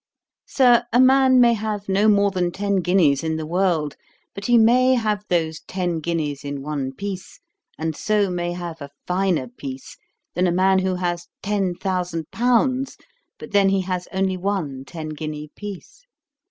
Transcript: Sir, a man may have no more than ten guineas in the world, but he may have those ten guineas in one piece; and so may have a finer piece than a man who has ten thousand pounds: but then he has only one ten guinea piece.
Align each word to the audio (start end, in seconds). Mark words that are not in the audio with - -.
Sir, 0.47 0.85
a 0.91 0.99
man 0.99 1.39
may 1.39 1.53
have 1.53 1.87
no 1.87 2.07
more 2.07 2.31
than 2.31 2.51
ten 2.51 2.77
guineas 2.77 3.23
in 3.23 3.35
the 3.35 3.45
world, 3.45 3.95
but 4.33 4.45
he 4.47 4.57
may 4.57 4.95
have 4.95 5.23
those 5.29 5.59
ten 5.67 5.99
guineas 5.99 6.43
in 6.43 6.63
one 6.63 6.91
piece; 6.91 7.39
and 7.77 7.95
so 7.95 8.27
may 8.31 8.53
have 8.53 8.81
a 8.81 8.89
finer 9.05 9.47
piece 9.47 9.97
than 10.33 10.47
a 10.47 10.51
man 10.51 10.79
who 10.79 10.95
has 10.95 11.27
ten 11.43 11.75
thousand 11.75 12.31
pounds: 12.31 12.97
but 13.37 13.51
then 13.51 13.69
he 13.69 13.81
has 13.81 14.07
only 14.11 14.37
one 14.37 14.85
ten 14.85 15.09
guinea 15.09 15.51
piece. 15.55 16.03